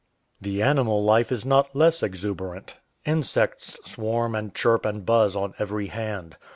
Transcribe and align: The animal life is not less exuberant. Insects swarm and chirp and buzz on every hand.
The 0.41 0.63
animal 0.63 1.03
life 1.03 1.31
is 1.31 1.45
not 1.45 1.75
less 1.75 2.01
exuberant. 2.01 2.75
Insects 3.05 3.77
swarm 3.85 4.33
and 4.33 4.51
chirp 4.55 4.83
and 4.83 5.05
buzz 5.05 5.35
on 5.35 5.53
every 5.59 5.89
hand. 5.89 6.37